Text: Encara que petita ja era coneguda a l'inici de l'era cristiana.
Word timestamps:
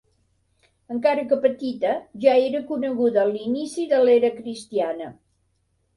Encara 0.95 1.25
que 1.33 1.37
petita 1.43 1.91
ja 2.25 2.35
era 2.47 2.63
coneguda 2.71 3.21
a 3.25 3.29
l'inici 3.35 3.87
de 3.93 4.01
l'era 4.07 4.37
cristiana. 4.39 5.13